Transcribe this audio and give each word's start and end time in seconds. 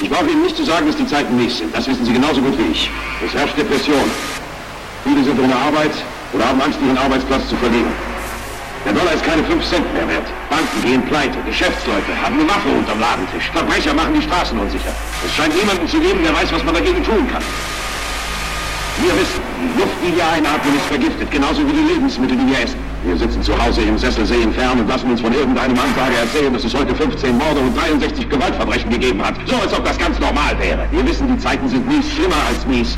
Ich 0.00 0.08
brauche 0.08 0.30
Ihnen 0.30 0.42
nicht 0.42 0.56
zu 0.56 0.64
sagen, 0.64 0.86
dass 0.86 0.96
die 0.96 1.06
Zeiten 1.06 1.36
mies 1.36 1.58
sind. 1.58 1.76
Das 1.76 1.86
wissen 1.86 2.04
Sie 2.06 2.12
genauso 2.12 2.40
gut 2.40 2.56
wie 2.56 2.72
ich. 2.72 2.90
Es 3.24 3.34
herrscht 3.34 3.56
Depression. 3.58 4.10
Viele 5.04 5.22
sind 5.22 5.38
ohne 5.38 5.54
Arbeit 5.54 5.92
oder 6.32 6.48
haben 6.48 6.60
Angst, 6.60 6.78
ihren 6.80 6.96
Arbeitsplatz 6.96 7.48
zu 7.48 7.56
verlieren. 7.56 7.92
Der 8.86 8.94
Dollar 8.94 9.12
ist 9.12 9.24
keine 9.24 9.44
5 9.44 9.60
Cent 9.68 9.84
mehr 9.92 10.08
wert. 10.08 10.24
Banken 10.48 10.80
gehen 10.82 11.02
pleite. 11.04 11.36
Geschäftsleute 11.44 12.16
haben 12.16 12.40
eine 12.40 12.48
Waffe 12.48 12.70
unterm 12.72 12.98
Ladentisch. 12.98 13.50
Verbrecher 13.52 13.92
machen 13.92 14.14
die 14.14 14.22
Straßen 14.22 14.58
unsicher. 14.58 14.92
Es 15.26 15.34
scheint 15.34 15.54
niemanden 15.54 15.86
zu 15.86 16.00
geben, 16.00 16.24
der 16.24 16.32
weiß, 16.32 16.50
was 16.50 16.64
man 16.64 16.74
dagegen 16.74 17.04
tun 17.04 17.28
kann. 17.30 17.44
Wir 19.04 19.12
wissen, 19.20 19.40
die 19.60 19.80
Luft, 19.80 19.96
die 20.00 20.16
wir 20.16 20.26
einatmen, 20.32 20.76
ist 20.76 20.86
vergiftet, 20.86 21.30
genauso 21.30 21.60
wie 21.68 21.72
die 21.72 21.92
Lebensmittel, 21.92 22.36
die 22.38 22.46
wir 22.48 22.60
essen. 22.60 22.89
Wir 23.02 23.16
sitzen 23.16 23.42
zu 23.42 23.56
Hause 23.56 23.80
im 23.80 23.96
Sessel, 23.96 24.26
sehen 24.26 24.52
fern 24.52 24.78
und 24.78 24.86
lassen 24.86 25.10
uns 25.10 25.22
von 25.22 25.32
irgendeinem 25.32 25.72
Ansager 25.72 26.20
erzählen, 26.20 26.52
dass 26.52 26.64
es 26.64 26.74
heute 26.74 26.94
15 26.94 27.32
Morde 27.38 27.60
und 27.60 27.74
63 27.74 28.28
Gewaltverbrechen 28.28 28.90
gegeben 28.90 29.24
hat. 29.24 29.36
So, 29.46 29.56
als 29.56 29.72
ob 29.72 29.86
das 29.86 29.96
ganz 29.96 30.20
normal 30.20 30.52
wäre. 30.58 30.84
Wir 30.90 31.06
wissen, 31.06 31.26
die 31.26 31.38
Zeiten 31.38 31.66
sind 31.66 31.88
mies, 31.88 32.04
schlimmer 32.12 32.36
als 32.46 32.66
mies. 32.66 32.96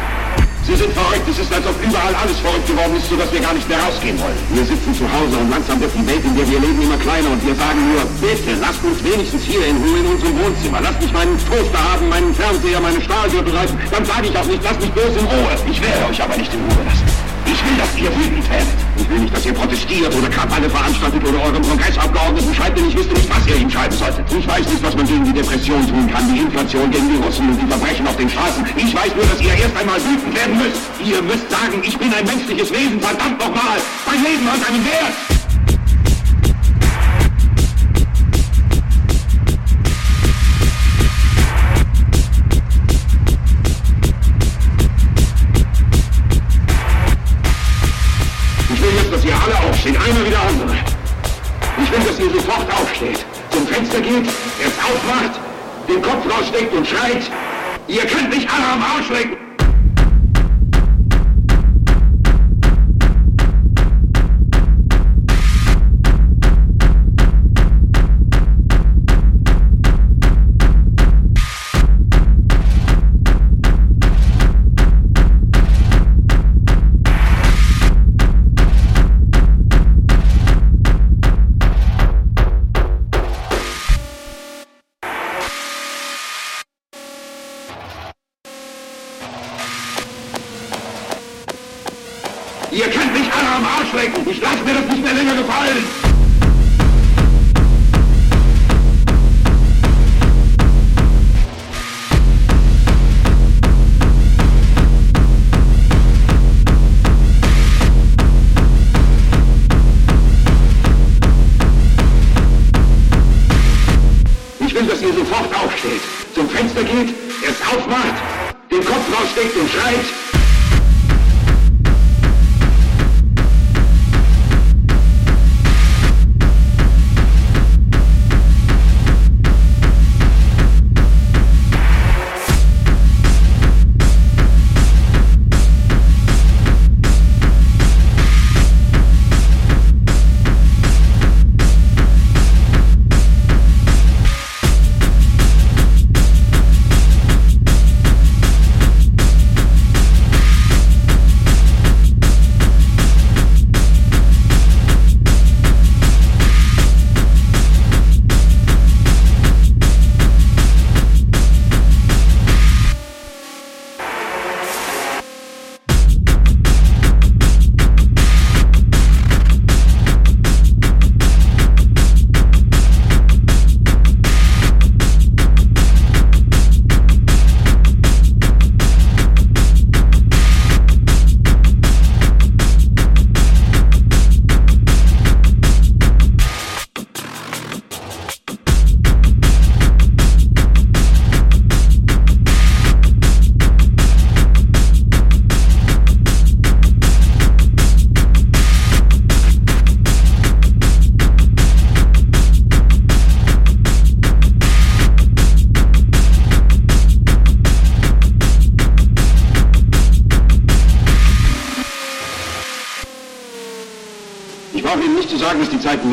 Sie 0.66 0.74
sind 0.74 0.90
verrückt. 0.90 1.22
Es 1.30 1.38
ist, 1.38 1.54
als 1.54 1.66
ob 1.66 1.78
überall 1.78 2.14
alles 2.18 2.38
verrückt 2.42 2.66
geworden 2.66 2.98
ist, 2.98 3.08
sodass 3.10 3.30
wir 3.32 3.40
gar 3.40 3.54
nicht 3.54 3.68
mehr 3.68 3.78
rausgehen 3.78 4.18
wollen. 4.18 4.38
Wir 4.50 4.64
sitzen 4.66 4.90
zu 4.90 5.06
Hause 5.06 5.38
und 5.38 5.50
langsam 5.50 5.78
wird 5.78 5.94
die 5.94 6.06
Welt, 6.06 6.24
in 6.26 6.34
der 6.34 6.50
wir 6.50 6.58
leben, 6.58 6.82
immer 6.82 6.98
kleiner 6.98 7.30
und 7.30 7.42
wir 7.46 7.54
sagen 7.54 7.78
nur, 7.94 8.02
bitte, 8.18 8.58
lasst 8.58 8.82
uns 8.82 8.98
wenigstens 9.06 9.42
hier 9.46 9.62
in 9.66 9.78
Ruhe 9.86 10.02
in 10.02 10.06
unserem 10.18 10.34
Wohnzimmer. 10.34 10.82
Lasst 10.82 10.98
mich 10.98 11.12
meinen 11.14 11.38
Toaster 11.46 11.78
haben, 11.78 12.08
meinen 12.10 12.34
Fernseher, 12.34 12.80
meine 12.82 12.98
Stahlgürtel 12.98 13.54
reißen. 13.54 13.78
Dann 13.90 14.04
sage 14.04 14.26
ich 14.26 14.34
auch 14.34 14.50
nicht, 14.50 14.62
lasst 14.66 14.80
mich 14.82 14.90
bloß 14.90 15.14
in 15.14 15.26
Ruhe. 15.30 15.54
Ich 15.70 15.78
werde 15.78 16.10
euch 16.10 16.18
aber 16.18 16.36
nicht 16.36 16.50
in 16.50 16.58
Ruhe 16.58 16.82
lassen. 16.90 17.21
Ich 17.46 17.64
will, 17.64 17.76
dass 17.78 17.92
ihr 17.98 18.10
wütend 18.14 18.48
werdet. 18.50 18.68
Ich 18.96 19.08
will 19.08 19.18
nicht, 19.18 19.34
dass 19.34 19.46
ihr 19.46 19.52
protestiert 19.52 20.14
oder 20.14 20.28
Krawalle 20.28 20.68
veranstaltet 20.68 21.22
oder 21.26 21.42
eurem 21.42 21.62
Kongressabgeordneten 21.62 22.54
schreibt, 22.54 22.78
denn 22.78 22.88
ich 22.88 22.96
wüsste 22.96 23.14
nicht, 23.14 23.30
was 23.30 23.46
ihr 23.46 23.56
ihm 23.56 23.70
schreiben 23.70 23.96
solltet. 23.96 24.24
Ich 24.32 24.46
weiß 24.46 24.68
nicht, 24.68 24.82
was 24.82 24.94
man 24.96 25.06
gegen 25.06 25.24
die 25.24 25.32
Depression 25.32 25.86
tun 25.88 26.10
kann, 26.12 26.32
die 26.32 26.40
Inflation 26.40 26.90
gegen 26.90 27.08
die 27.08 27.16
Russen 27.16 27.48
und 27.48 27.60
die 27.60 27.66
Verbrechen 27.66 28.06
auf 28.06 28.16
den 28.16 28.28
Straßen. 28.28 28.64
Ich 28.76 28.94
weiß 28.94 29.14
nur, 29.14 29.26
dass 29.26 29.40
ihr 29.40 29.54
erst 29.54 29.76
einmal 29.76 29.98
wütend 30.04 30.34
werden 30.34 30.56
müsst. 30.58 30.82
Ihr 31.04 31.22
müsst 31.22 31.50
sagen, 31.50 31.82
ich 31.82 31.98
bin 31.98 32.12
ein 32.12 32.24
menschliches 32.24 32.70
Wesen, 32.72 33.00
verdammt 33.00 33.38
nochmal. 33.38 33.78
Mein 34.06 34.22
Leben 34.22 34.46
hat 34.46 34.60
einen 34.68 34.84
Wert. 34.84 35.41
Aufsteht, 49.82 49.96
einer 49.96 50.24
wie 50.24 50.30
der 50.30 50.40
andere. 50.42 50.76
Ich 51.82 51.90
will, 51.90 51.98
dass 52.06 52.18
ihr 52.20 52.30
sofort 52.30 52.72
aufsteht, 52.80 53.24
zum 53.50 53.66
Fenster 53.66 54.00
geht, 54.00 54.26
es 54.26 54.72
aufmacht, 54.78 55.40
den 55.88 56.00
Kopf 56.00 56.24
raussteckt 56.30 56.72
und 56.72 56.86
schreit, 56.86 57.30
ihr 57.88 58.06
könnt 58.06 58.30
mich 58.30 58.48
alle 58.48 58.74
am 58.74 58.82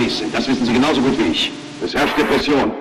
mies 0.09 0.17
sind. 0.17 0.33
Das 0.33 0.47
wissen 0.47 0.65
Sie 0.65 0.73
genauso 0.73 1.01
gut 1.01 1.17
wie 1.19 1.31
ich. 1.31 1.51
Es 1.83 1.93
herrscht 1.93 2.17
Depression. 2.17 2.71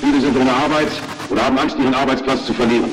Viele 0.00 0.20
sind 0.20 0.36
ohne 0.36 0.52
Arbeit 0.52 0.88
oder 1.28 1.44
haben 1.44 1.58
Angst, 1.58 1.76
ihren 1.78 1.94
Arbeitsplatz 1.94 2.46
zu 2.46 2.54
verlieren. 2.54 2.90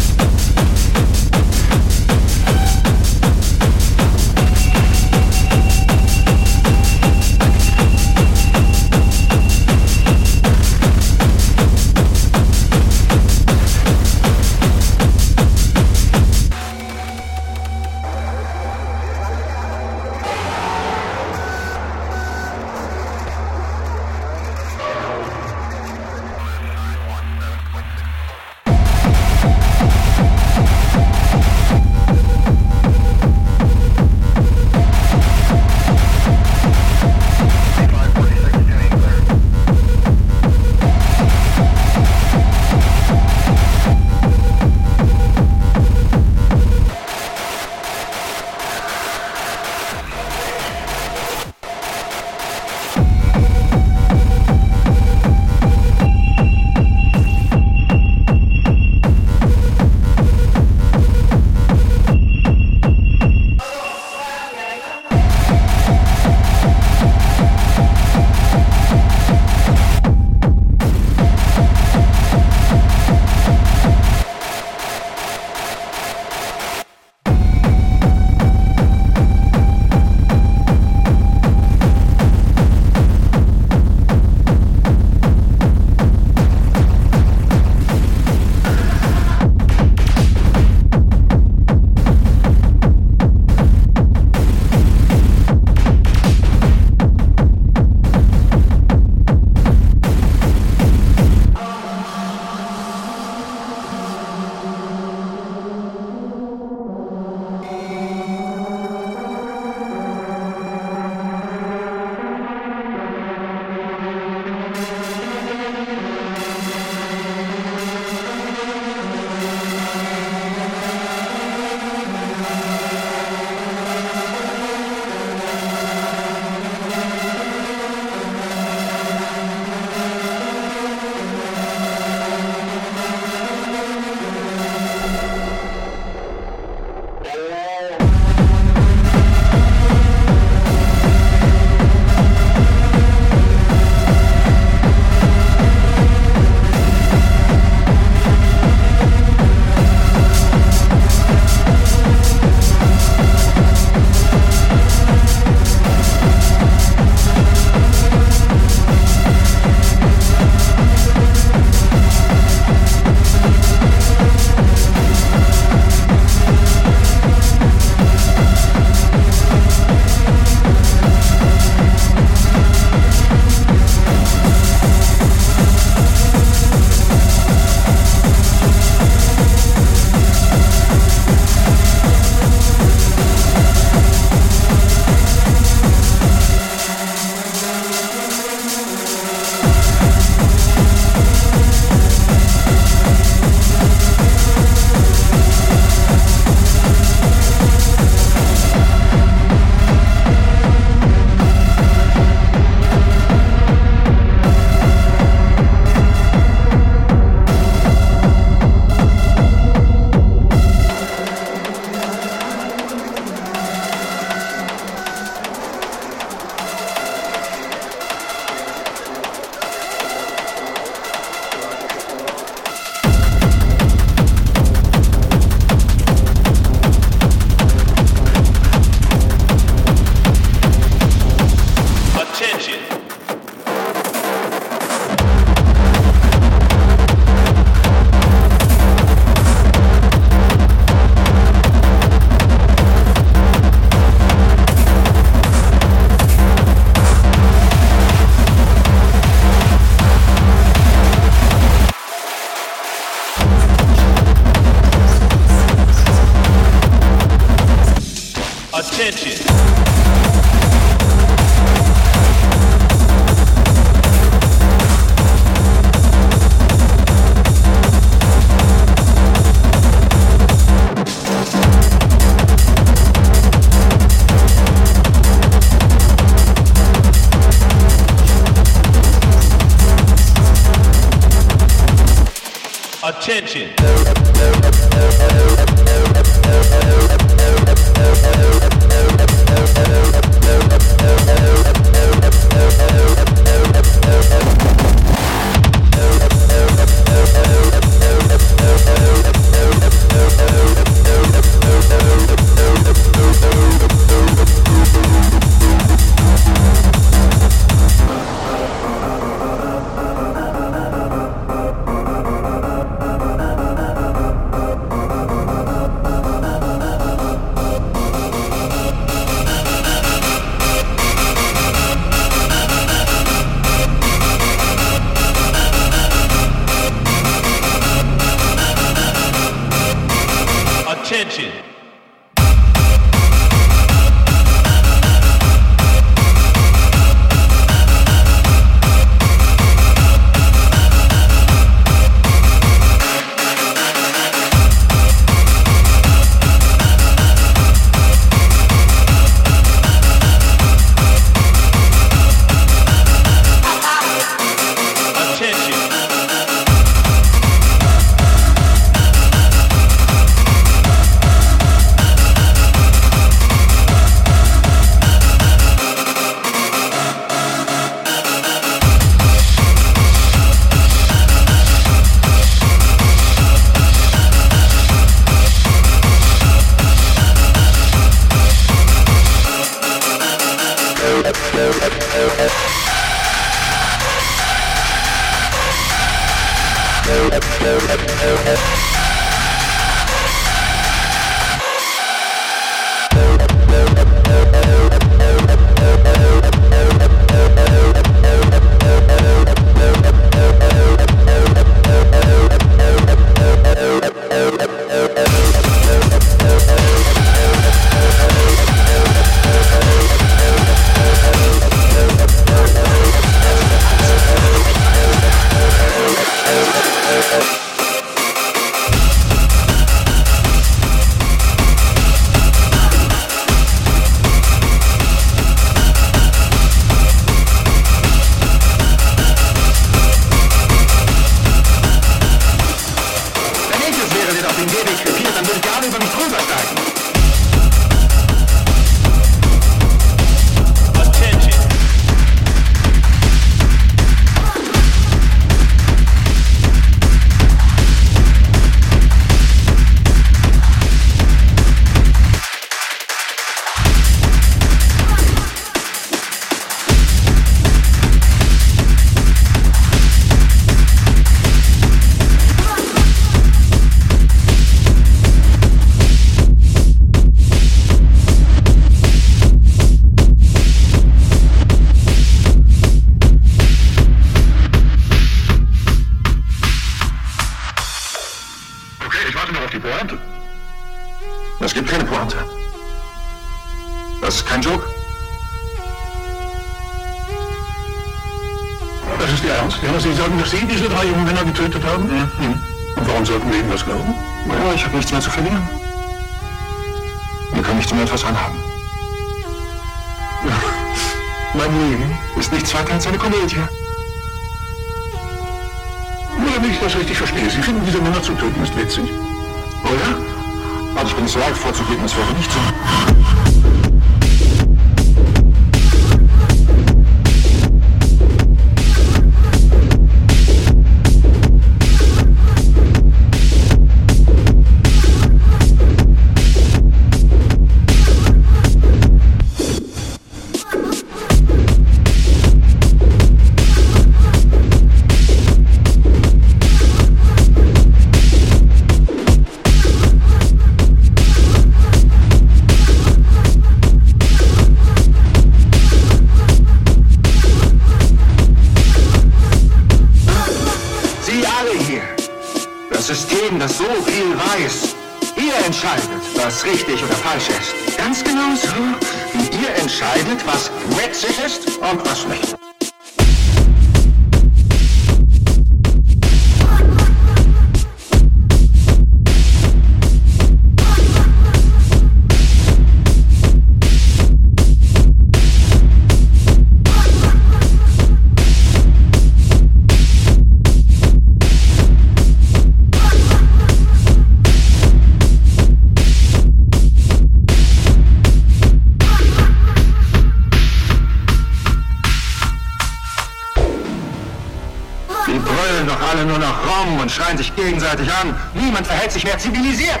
Gegenseitig 597.90 598.12
an. 598.12 598.34
Niemand 598.54 598.86
verhält 598.86 599.12
sich 599.12 599.24
mehr 599.24 599.38
zivilisiert. 599.38 600.00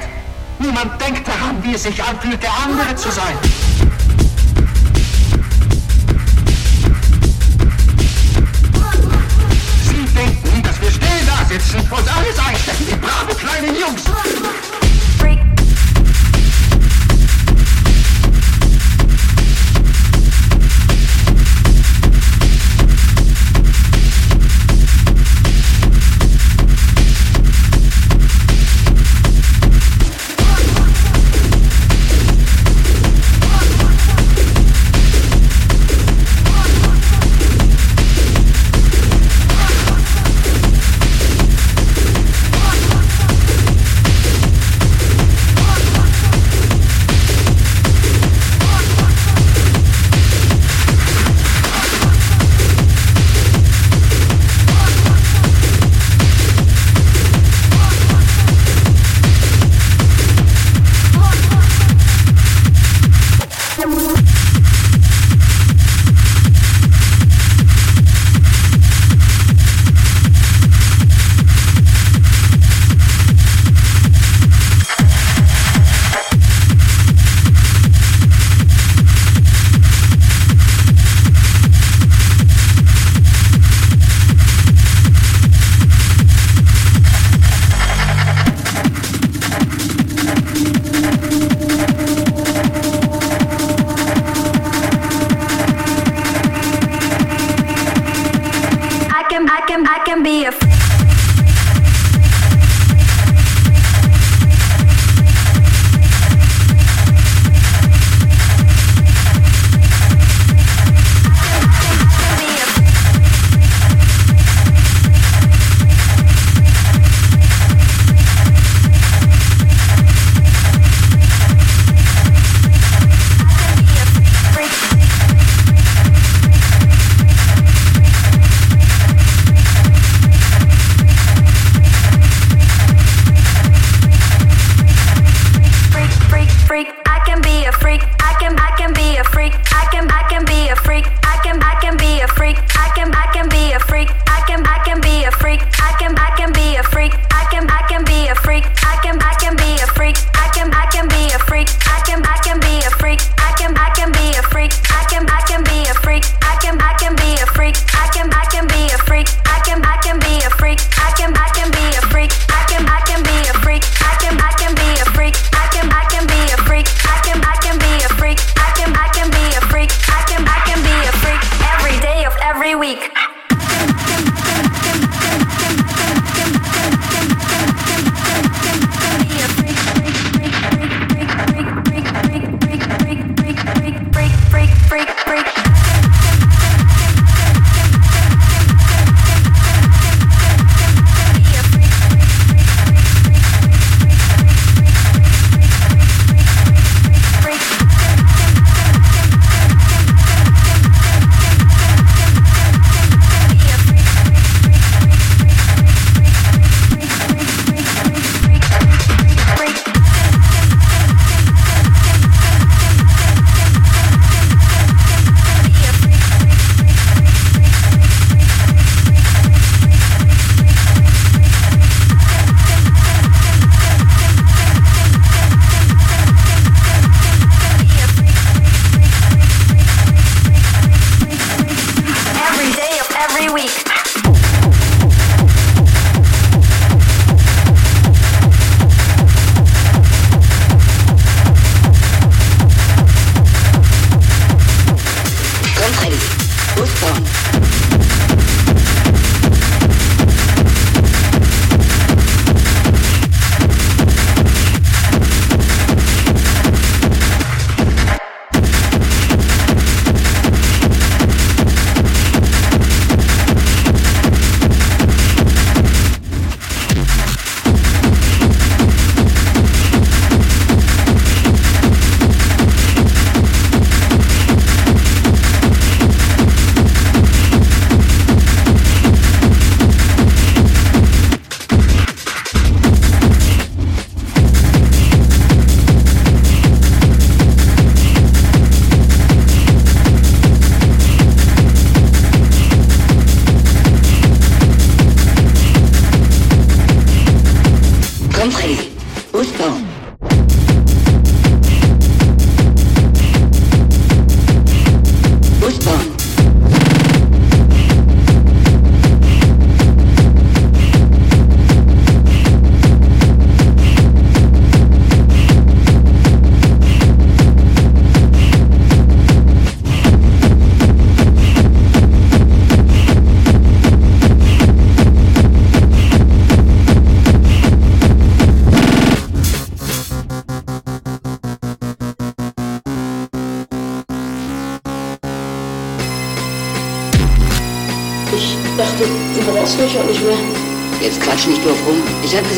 Niemand 0.58 1.00
denkt 1.00 1.26
daran, 1.26 1.62
wie 1.62 1.74
es 1.74 1.82
sich 1.82 2.02
anfühlt, 2.02 2.42
der 2.42 2.52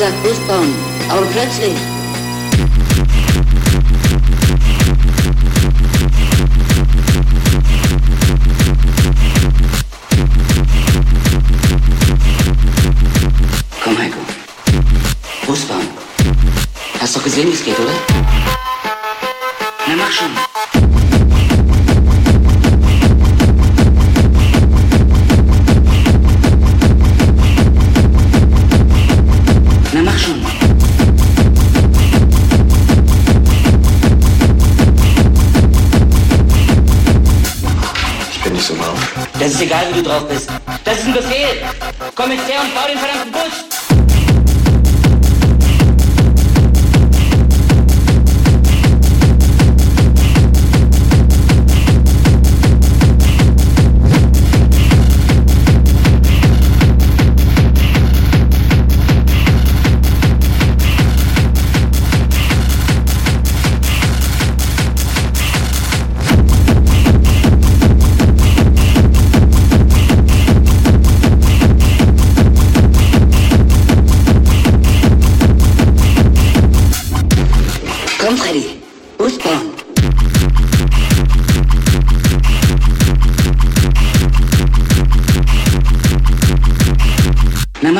Ich 0.02 0.31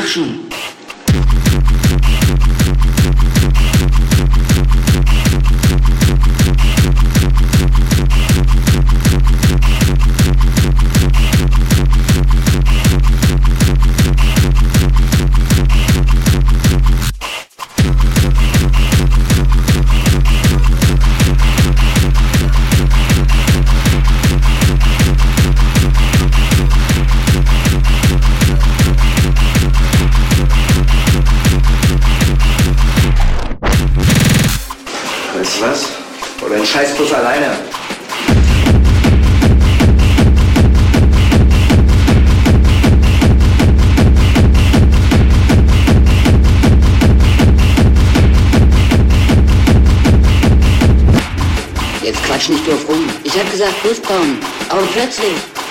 machine. 0.03 0.52
Ich 53.63 53.69
hab 53.69 53.81
gesagt, 53.81 54.03
Bus 54.03 54.09
bauen. 54.09 54.41
Aber 54.71 54.83
plötzlich. 54.93 55.62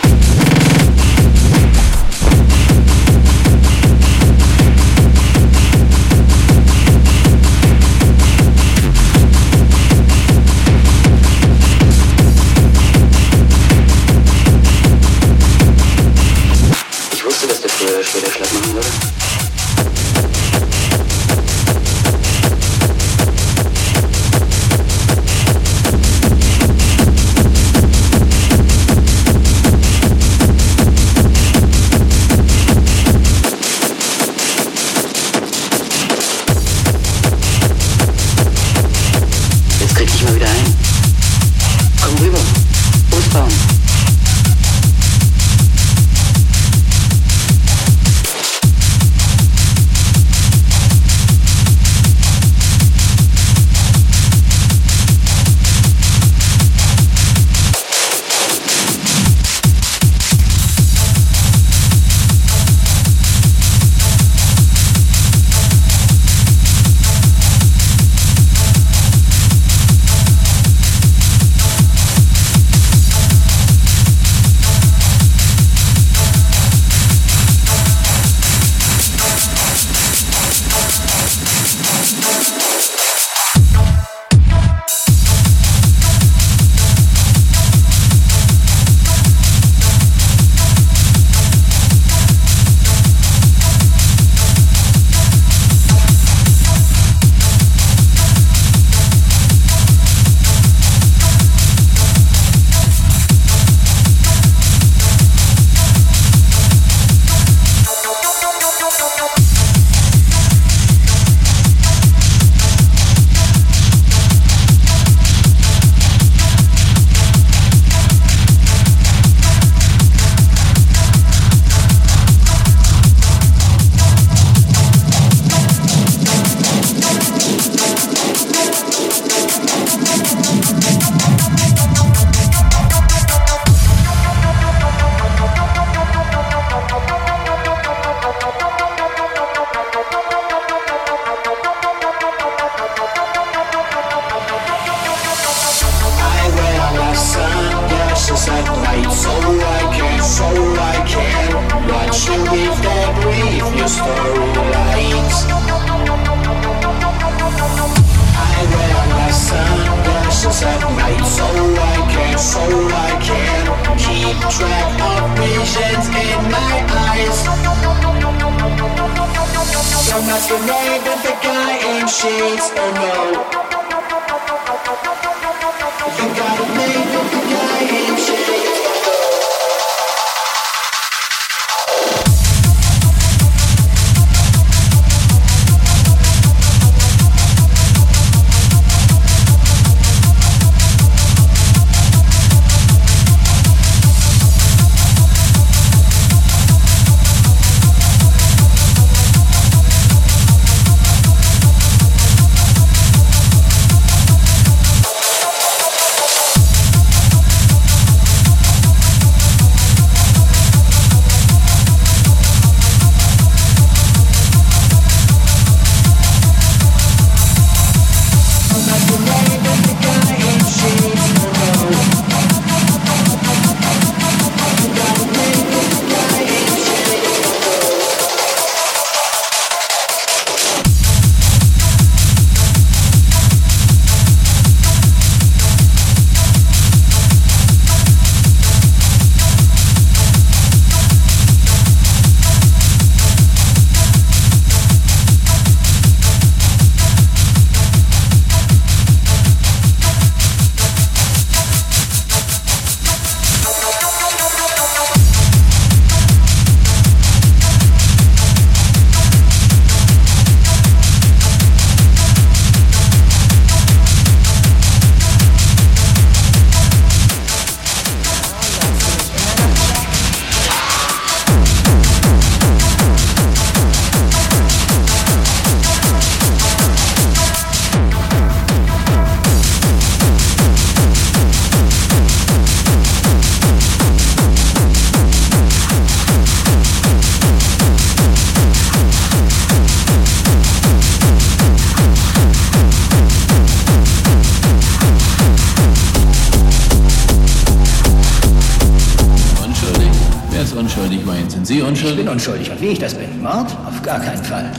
unschuldig. 302.41 302.71
Und 302.71 302.82
wie 302.82 302.88
ich 302.88 302.99
das 302.99 303.13
bin? 303.13 303.41
Mord? 303.41 303.67
Auf 303.88 304.01
gar 304.01 304.19
keinen 304.19 304.43
Fall. 304.43 304.71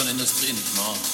von 0.00 0.08
Industrien 0.08 0.56
nicht 0.56 0.76
mag. 0.76 1.09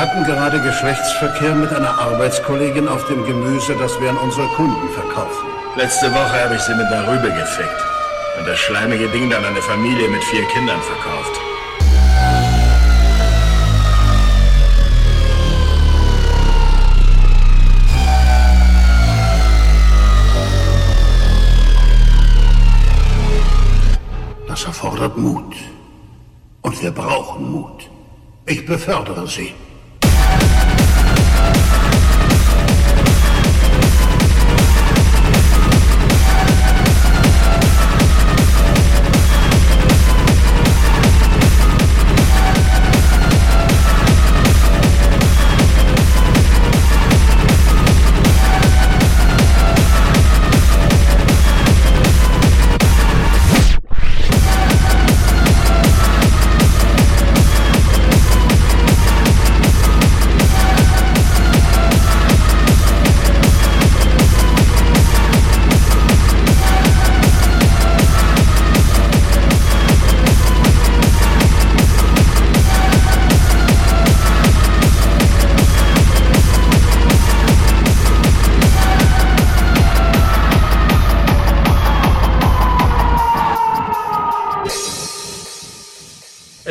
Sie 0.00 0.06
hatten 0.06 0.24
gerade 0.24 0.58
Geschlechtsverkehr 0.62 1.54
mit 1.54 1.70
einer 1.74 1.98
Arbeitskollegin 1.98 2.88
auf 2.88 3.04
dem 3.08 3.22
Gemüse, 3.26 3.76
das 3.76 4.00
wir 4.00 4.08
an 4.08 4.16
unsere 4.16 4.46
Kunden 4.46 4.88
verkaufen. 4.94 5.46
Letzte 5.76 6.10
Woche 6.10 6.42
habe 6.42 6.54
ich 6.54 6.62
sie 6.62 6.74
mit 6.74 6.86
einer 6.86 7.06
Rübe 7.06 7.30
gefickt 7.30 7.84
und 8.38 8.48
das 8.48 8.58
schleimige 8.58 9.08
Ding 9.08 9.28
dann 9.28 9.44
an 9.44 9.50
eine 9.50 9.60
Familie 9.60 10.08
mit 10.08 10.24
vier 10.24 10.42
Kindern 10.46 10.80
verkauft. 10.80 11.40
Das 24.48 24.64
erfordert 24.64 25.18
Mut. 25.18 25.54
Und 26.62 26.82
wir 26.82 26.90
brauchen 26.90 27.52
Mut. 27.52 27.90
Ich 28.46 28.64
befördere 28.64 29.26
Sie. 29.26 29.52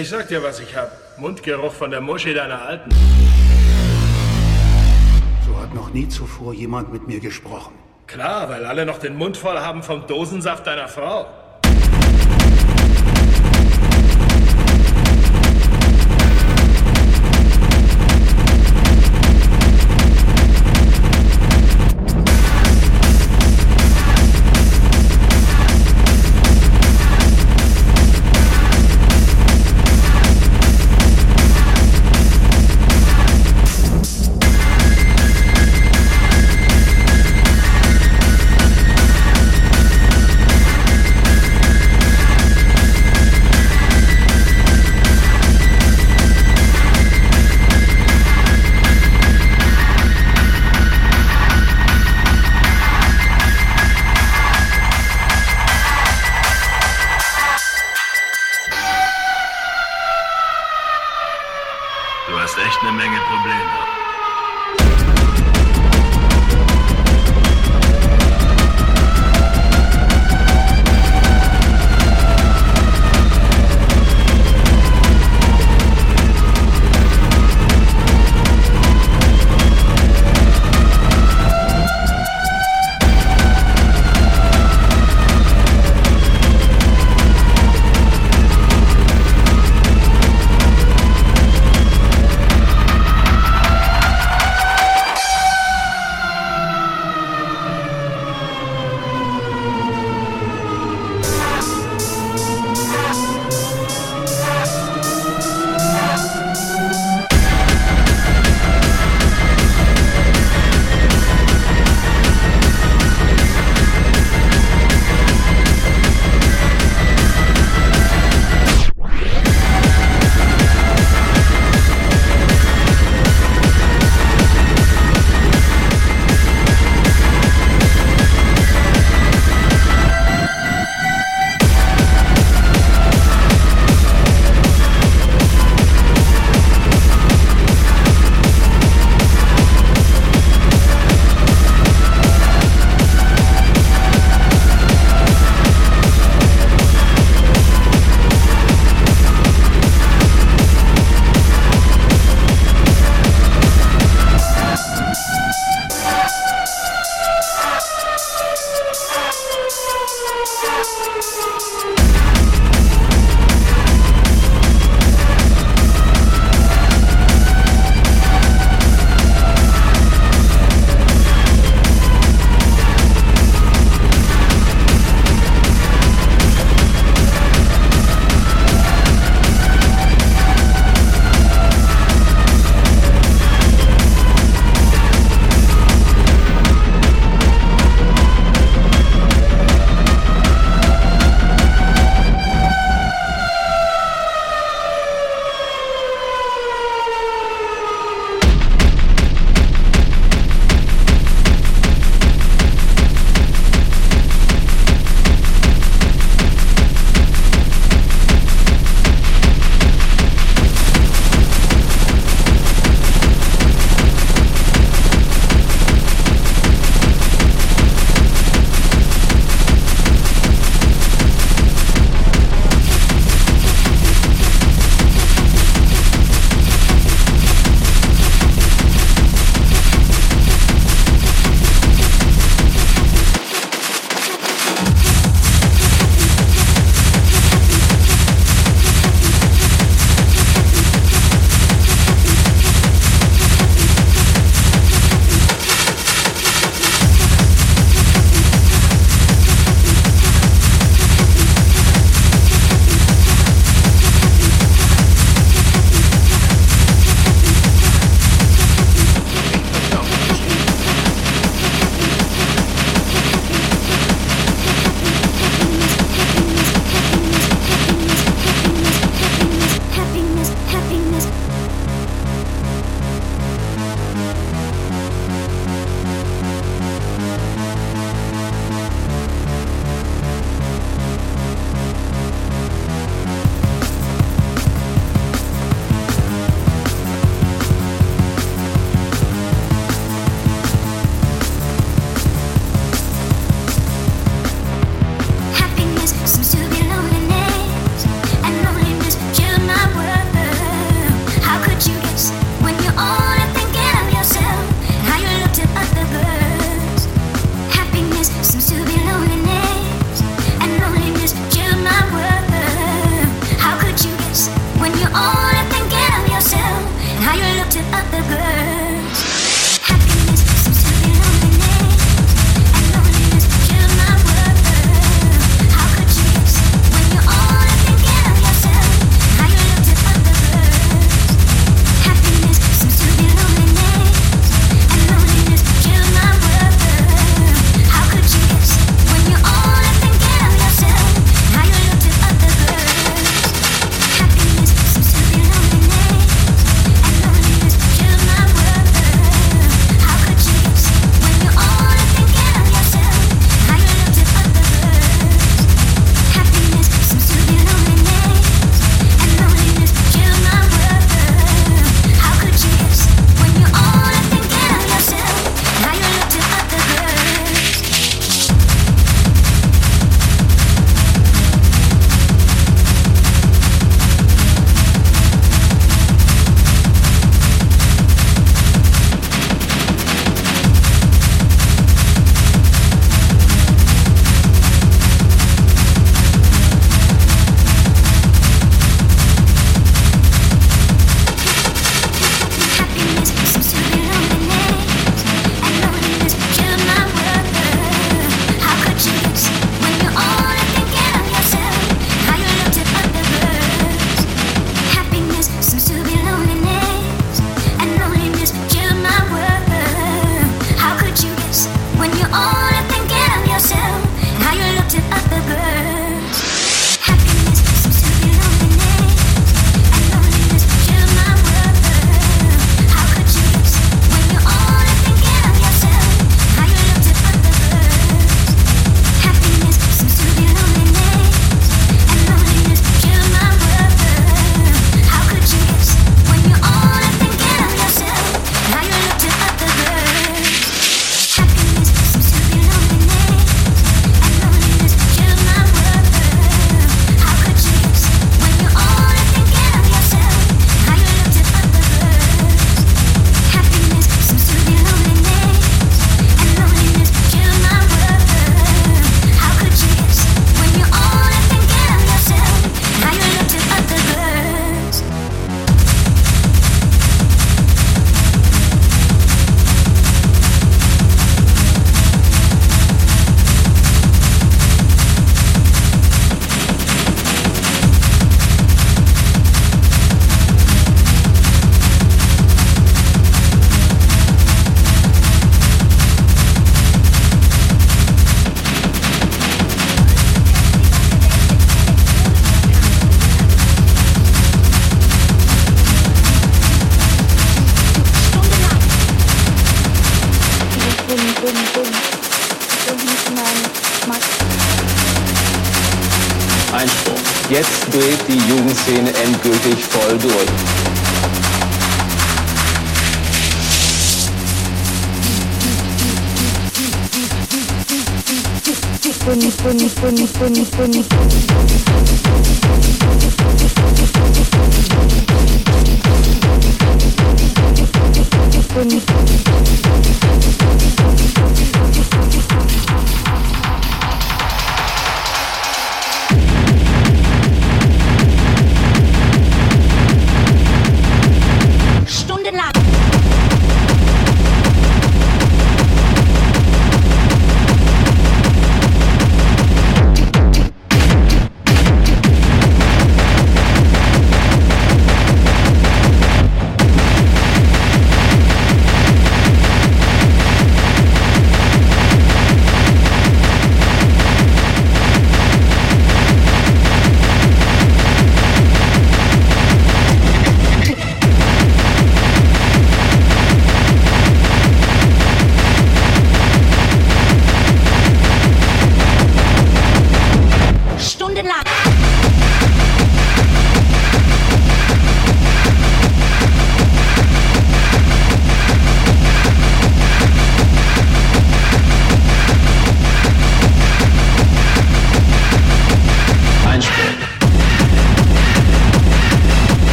Ich 0.00 0.10
sag 0.10 0.28
dir, 0.28 0.40
was 0.44 0.60
ich 0.60 0.76
hab. 0.76 0.92
Mundgeruch 1.18 1.72
von 1.72 1.90
der 1.90 2.00
Muschi 2.00 2.32
deiner 2.32 2.62
Alten. 2.62 2.88
So 5.44 5.60
hat 5.60 5.74
noch 5.74 5.92
nie 5.92 6.08
zuvor 6.08 6.54
jemand 6.54 6.92
mit 6.92 7.08
mir 7.08 7.18
gesprochen. 7.18 7.74
Klar, 8.06 8.48
weil 8.48 8.64
alle 8.64 8.86
noch 8.86 8.98
den 8.98 9.16
Mund 9.16 9.36
voll 9.36 9.58
haben 9.58 9.82
vom 9.82 10.06
Dosensaft 10.06 10.68
deiner 10.68 10.86
Frau. 10.86 11.26
Hast 62.48 62.58
echt 62.58 62.80
eine 62.80 62.92
Menge 62.92 63.18
Probleme. 63.28 63.97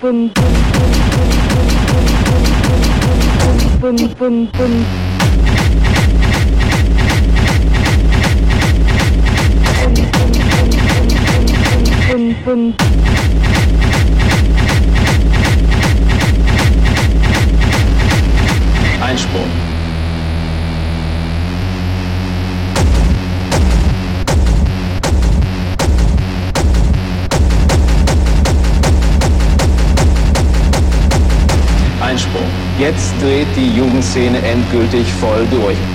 Punto. 0.00 0.37
Endgültig 34.68 35.10
voll 35.14 35.46
durch. 35.46 35.87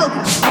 Welcome. 0.00 0.49